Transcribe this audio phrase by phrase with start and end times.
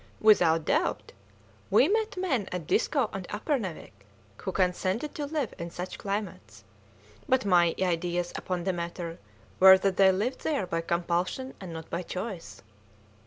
[0.19, 1.11] "Without doubt!
[1.69, 3.93] We met men at Disko and Uppernawik
[4.37, 6.63] who consented to live in such climates;
[7.29, 9.19] but my ideas upon the matter
[9.59, 12.63] were that they lived there by compulsion and not by choice."